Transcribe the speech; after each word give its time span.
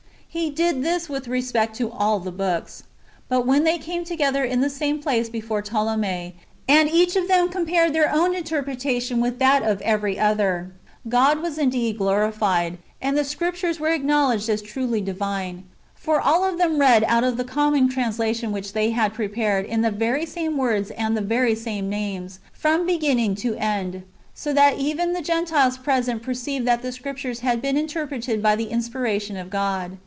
He 0.33 0.49
did 0.49 0.81
this 0.81 1.07
Avith 1.07 1.27
respect 1.27 1.75
to 1.75 1.91
all 1.91 2.21
the 2.21 2.31
books. 2.31 2.83
But 3.27 3.45
when 3.45 3.65
they 3.65 3.77
came 3.77 4.05
together 4.05 4.45
in 4.45 4.61
the 4.61 4.69
same 4.69 4.99
place 4.99 5.27
before 5.27 5.61
Ptolemy, 5.61 6.37
and 6.69 6.89
each 6.89 7.17
of 7.17 7.27
them 7.27 7.49
compared 7.49 7.93
his 7.93 8.05
own 8.09 8.33
interpretation 8.33 9.19
with 9.19 9.39
that 9.39 9.61
of 9.61 9.81
every 9.81 10.17
other, 10.17 10.71
God 11.09 11.41
was 11.41 11.57
indeed 11.57 11.97
glorified, 11.97 12.77
and 13.01 13.17
the 13.17 13.25
Scriptures 13.25 13.77
were 13.81 13.89
acknowledged 13.89 14.47
as 14.49 14.61
truly 14.61 15.01
divine. 15.01 15.65
For 15.95 16.21
all 16.21 16.45
of 16.45 16.57
them 16.57 16.79
read 16.79 17.03
out 17.09 17.35
the 17.35 17.43
common 17.43 17.89
translation 17.89 18.53
[which 18.53 18.71
they 18.71 18.91
had 18.91 19.13
prepared] 19.13 19.65
in 19.65 19.81
the 19.81 19.91
very 19.91 20.25
same 20.25 20.55
words 20.55 20.91
and 20.91 21.17
the 21.17 21.19
very 21.19 21.55
same 21.55 21.89
names, 21.89 22.39
from 22.53 22.85
beginning 22.85 23.35
to 23.43 23.55
end, 23.55 24.03
so 24.33 24.53
that 24.53 24.77
even 24.77 25.11
the 25.11 25.21
Gentiles 25.21 25.77
present 25.77 26.23
perceived 26.23 26.65
that 26.65 26.81
the 26.83 26.93
Scriptures 26.93 27.41
had 27.41 27.61
been 27.61 27.75
interpreted 27.75 28.41
by 28.41 28.55
the 28.55 28.69
inspiration 28.69 29.35
of 29.35 29.49
God. 29.49 29.97